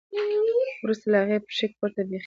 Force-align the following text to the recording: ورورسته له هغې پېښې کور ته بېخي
ورورسته 0.81 1.07
له 1.11 1.17
هغې 1.21 1.37
پېښې 1.45 1.67
کور 1.77 1.89
ته 1.95 2.01
بېخي 2.09 2.19